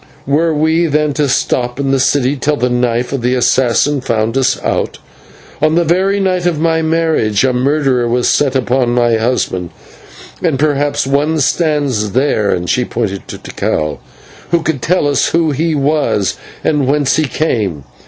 Were 0.25 0.51
we, 0.51 0.87
then, 0.87 1.13
to 1.13 1.29
stop 1.29 1.79
in 1.79 1.91
the 1.91 1.99
city 1.99 2.35
till 2.35 2.55
the 2.57 2.71
knife 2.71 3.13
of 3.13 3.21
the 3.21 3.35
assassin 3.35 4.01
found 4.01 4.35
us 4.35 4.59
out? 4.63 4.97
On 5.61 5.75
the 5.75 5.83
very 5.83 6.19
night 6.19 6.47
of 6.47 6.59
my 6.59 6.81
marriage 6.81 7.43
a 7.43 7.53
murderer 7.53 8.07
was 8.07 8.27
set 8.27 8.55
upon 8.55 8.95
my 8.95 9.17
husband, 9.17 9.69
and 10.41 10.57
perhaps 10.57 11.05
one 11.05 11.39
stands 11.39 12.13
there" 12.13 12.49
and 12.49 12.67
she 12.67 12.83
pointed 12.83 13.27
to 13.27 13.37
Tikal 13.37 13.99
"who 14.49 14.63
could 14.63 14.81
tell 14.81 15.07
us 15.07 15.27
who 15.27 15.51
he 15.51 15.75
was 15.75 16.35
and 16.63 16.87
whence 16.87 17.17
he 17.17 17.25
came. 17.25 17.83